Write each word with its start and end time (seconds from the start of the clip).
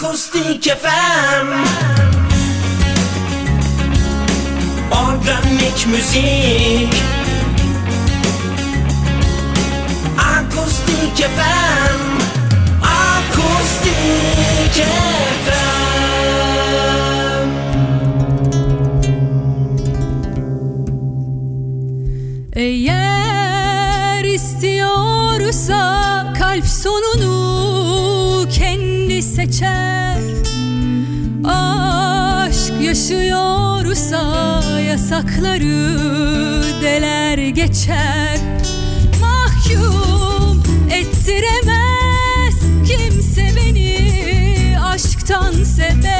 Akustik 0.00 0.64
FM 0.64 1.48
Organik 4.90 5.86
müzik. 5.86 6.94
Akustik 10.18 11.16
FM 11.16 12.00
Akustik 12.82 14.76
FM 15.44 15.60
Eğer 22.52 24.24
istiyorsa 24.24 25.82
kalp 26.38 26.66
sonunu 26.66 27.29
seçer. 29.22 30.20
Aşk 31.44 32.72
yaşıyorsa 32.80 34.62
yasakları 34.88 35.98
deler 36.82 37.38
geçer. 37.48 38.38
Mahkum 39.20 40.62
ettiremez 40.90 42.54
kimse 42.86 43.50
beni 43.56 44.76
aşktan 44.84 45.52
sebep 45.52 46.19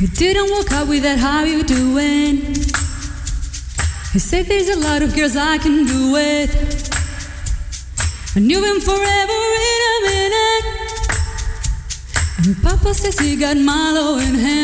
You 0.00 0.08
didn't 0.08 0.50
walk 0.50 0.72
out 0.72 0.88
with 0.88 1.02
that, 1.02 1.18
how 1.18 1.44
you 1.44 1.62
doing? 1.62 2.54
You 4.14 4.20
said 4.20 4.46
there's 4.46 4.68
a 4.68 4.78
lot 4.78 5.02
of 5.02 5.14
girls 5.14 5.36
I 5.36 5.58
can 5.58 5.84
do 5.84 6.12
with. 6.12 6.50
I 8.36 8.40
knew 8.40 8.64
him 8.64 8.80
forever 8.80 9.00
in 9.02 9.80
a 9.90 10.00
minute. 10.06 10.39
Papa 12.62 12.94
says 12.94 13.18
he 13.18 13.36
got 13.36 13.56
Milo 13.58 14.16
in 14.16 14.34
hand. 14.34 14.59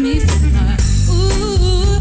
me 0.00 0.20
tonight. 0.20 0.80
Ooh. 1.10 1.91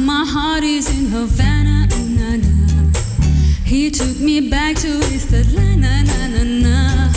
my 0.00 0.24
heart 0.24 0.62
is 0.64 0.88
in 0.88 1.06
Havana. 1.06 1.86
Na, 2.16 2.36
na. 2.36 2.92
He 3.64 3.90
took 3.90 4.18
me 4.18 4.48
back 4.48 4.76
to 4.76 4.88
his 4.88 5.30
land, 5.54 5.82
Na, 5.82 6.02
na, 6.02 6.44
na. 6.44 7.12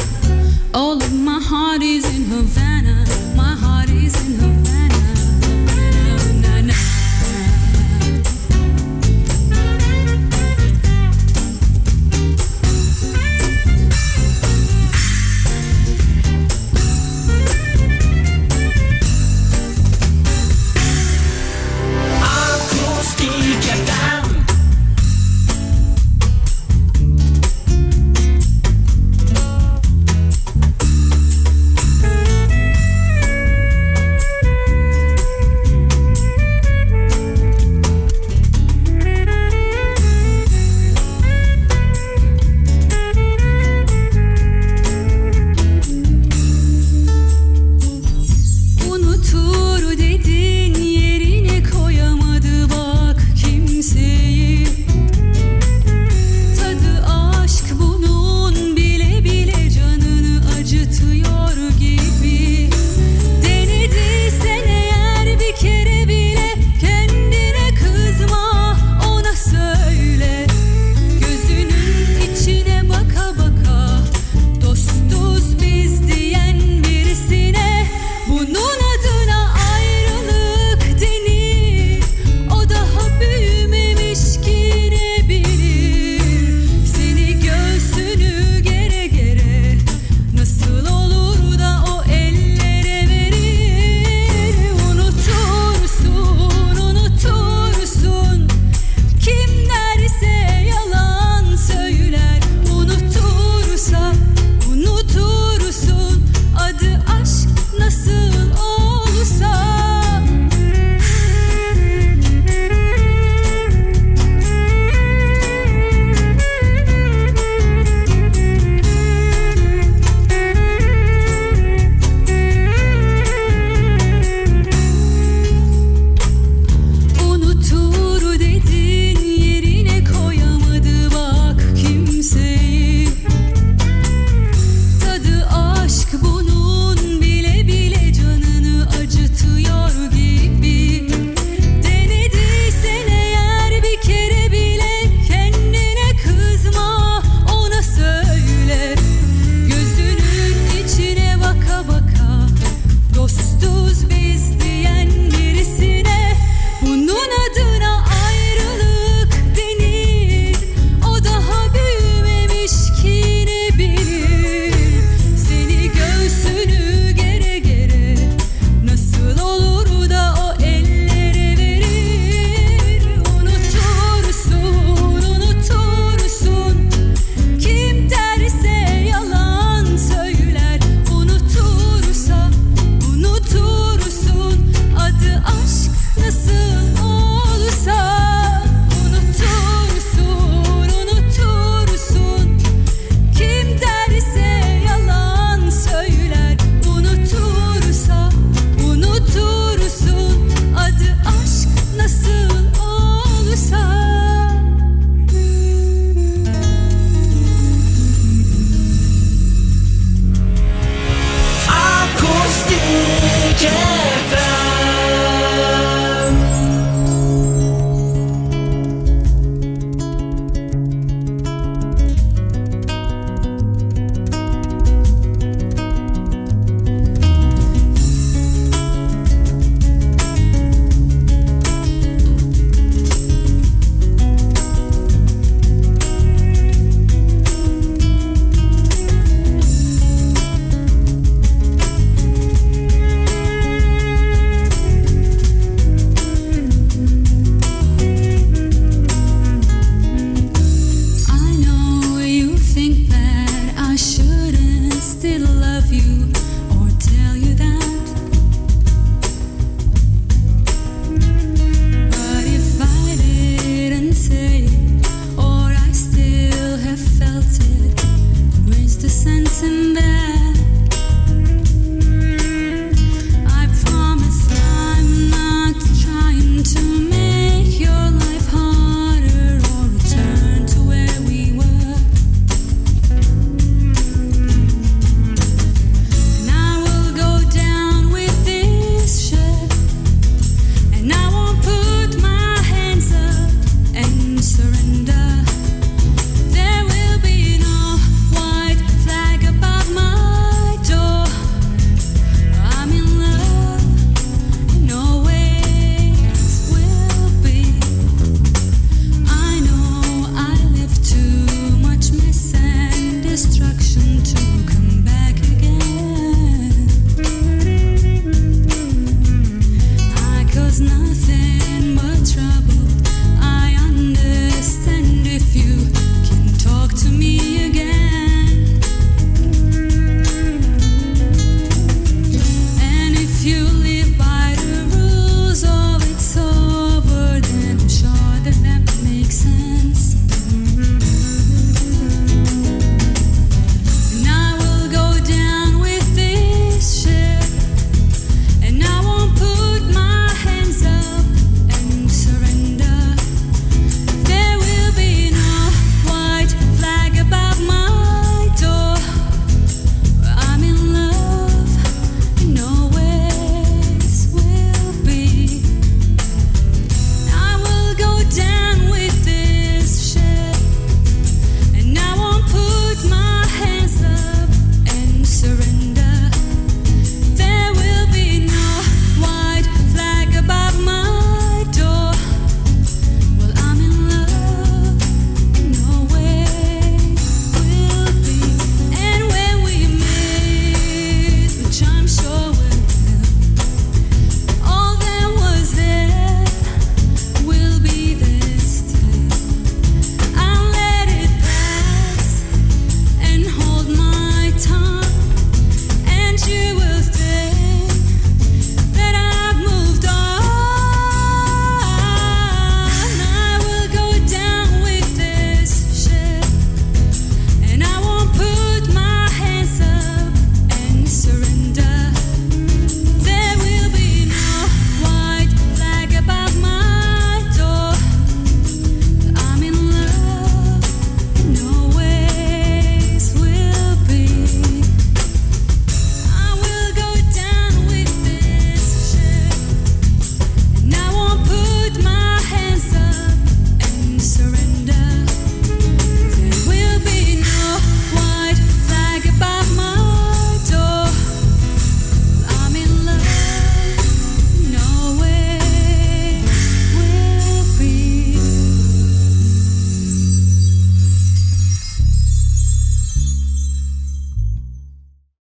All 0.73 0.97
of 0.97 1.13
my 1.13 1.39
heart 1.39 1.81
is 1.81 2.05
in 2.15 2.23
Havana. 2.25 3.05